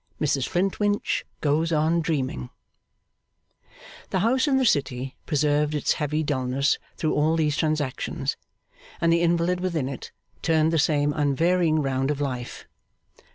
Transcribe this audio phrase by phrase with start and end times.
[0.19, 2.49] Mrs Flintwinch goes on Dreaming
[4.09, 8.35] The house in the city preserved its heavy dulness through all these transactions,
[8.99, 10.11] and the invalid within it
[10.41, 12.65] turned the same unvarying round of life.